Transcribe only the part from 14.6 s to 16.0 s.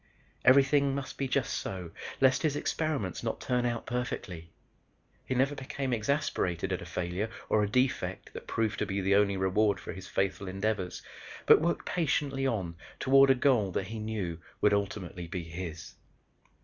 ultimately be his.